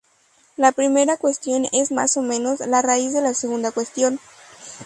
La 0.57 0.71
primera 0.71 1.15
cuestión 1.15 1.67
es 1.71 1.91
más 1.91 2.17
o 2.17 2.23
menos 2.23 2.61
la 2.61 2.81
raíz 2.81 3.13
de 3.13 3.21
la 3.21 3.35
segunda 3.35 3.71
cuestión. 3.71 4.19